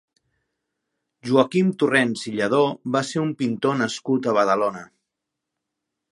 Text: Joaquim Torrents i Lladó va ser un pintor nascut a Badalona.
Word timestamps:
Joaquim 1.27 1.67
Torrents 1.83 2.23
i 2.31 2.33
Lladó 2.39 2.61
va 2.95 3.01
ser 3.09 3.21
un 3.25 3.33
pintor 3.41 3.77
nascut 3.83 4.31
a 4.31 4.33
Badalona. 4.39 4.83